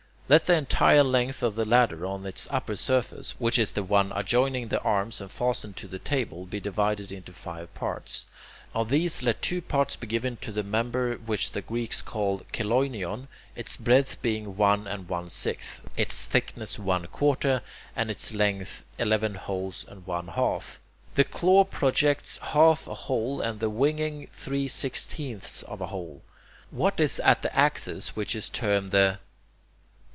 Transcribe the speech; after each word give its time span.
Let 0.31 0.45
the 0.45 0.53
entire 0.55 1.03
length 1.03 1.43
of 1.43 1.55
the 1.55 1.65
ladder 1.67 2.05
on 2.05 2.25
its 2.25 2.47
upper 2.49 2.77
surface 2.77 3.35
which 3.37 3.59
is 3.59 3.73
the 3.73 3.83
one 3.83 4.13
adjoining 4.15 4.69
the 4.69 4.79
arms 4.81 5.19
and 5.19 5.29
fastened 5.29 5.75
to 5.75 5.89
the 5.89 5.99
table 5.99 6.45
be 6.45 6.61
divided 6.61 7.11
into 7.11 7.33
five 7.33 7.73
parts. 7.73 8.27
Of 8.73 8.87
these 8.87 9.21
let 9.21 9.41
two 9.41 9.61
parts 9.61 9.97
be 9.97 10.07
given 10.07 10.37
to 10.37 10.53
the 10.53 10.63
member 10.63 11.17
which 11.17 11.51
the 11.51 11.59
Greeks 11.61 12.01
call 12.01 12.37
the 12.37 12.43
[Greek: 12.45 12.53
chelonion], 12.53 13.27
its 13.57 13.75
breadth 13.75 14.21
being 14.21 14.55
one 14.55 14.87
and 14.87 15.09
one 15.09 15.29
sixth, 15.29 15.81
its 15.97 16.23
thickness 16.23 16.79
one 16.79 17.07
quarter, 17.07 17.61
and 17.93 18.09
its 18.09 18.33
length 18.33 18.85
eleven 18.97 19.35
holes 19.35 19.85
and 19.89 20.07
one 20.07 20.29
half; 20.29 20.79
the 21.15 21.25
claw 21.25 21.65
projects 21.65 22.37
half 22.37 22.87
a 22.87 22.93
hole 22.95 23.41
and 23.41 23.59
the 23.59 23.69
"winging" 23.69 24.27
three 24.31 24.69
sixteenths 24.69 25.61
of 25.63 25.81
a 25.81 25.87
hole. 25.87 26.21
What 26.69 27.01
is 27.01 27.19
at 27.19 27.41
the 27.41 27.53
axis 27.53 28.15
which 28.15 28.33
is 28.33 28.47
termed 28.47 28.91
the... 28.91 29.19